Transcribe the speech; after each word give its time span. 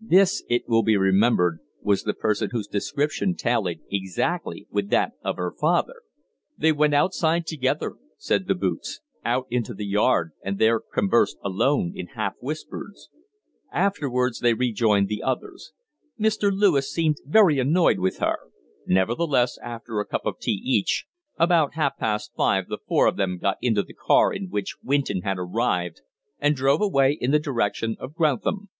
This, 0.00 0.42
it 0.48 0.66
will 0.66 0.82
be 0.82 0.96
remembered, 0.96 1.58
was 1.82 2.02
the 2.04 2.14
person 2.14 2.48
whose 2.52 2.66
description 2.66 3.34
tallied 3.36 3.80
exactly 3.90 4.66
with 4.70 4.88
that 4.88 5.12
of 5.22 5.36
her 5.36 5.52
father. 5.52 5.96
"They 6.56 6.72
went 6.72 6.94
outside 6.94 7.46
together," 7.46 7.96
said 8.16 8.46
the 8.48 8.54
boots, 8.54 9.00
"out 9.26 9.46
into 9.50 9.74
the 9.74 9.84
yard, 9.84 10.32
and 10.42 10.58
there 10.58 10.80
conversed 10.80 11.36
alone 11.44 11.92
in 11.94 12.06
half 12.14 12.32
whispers. 12.40 13.10
Afterwards 13.70 14.40
they 14.40 14.54
rejoined 14.54 15.08
the 15.08 15.22
others. 15.22 15.74
Mr. 16.18 16.50
Lewis 16.50 16.90
seemed 16.90 17.16
very 17.26 17.58
annoyed 17.58 17.98
with 17.98 18.20
her; 18.20 18.38
nevertheless, 18.86 19.58
after 19.62 20.00
a 20.00 20.06
cup 20.06 20.24
of 20.24 20.38
tea 20.38 20.62
each, 20.64 21.04
about 21.36 21.74
half 21.74 21.98
past 21.98 22.32
five 22.34 22.68
the 22.68 22.78
four 22.78 23.06
of 23.06 23.18
them 23.18 23.36
got 23.36 23.58
into 23.60 23.82
the 23.82 23.92
car 23.92 24.32
in 24.32 24.48
which 24.48 24.76
Winton 24.82 25.20
had 25.24 25.36
arrived 25.38 26.00
and 26.38 26.56
drove 26.56 26.80
away 26.80 27.18
in 27.20 27.32
the 27.32 27.38
direction 27.38 27.96
of 28.00 28.14
Grantham. 28.14 28.70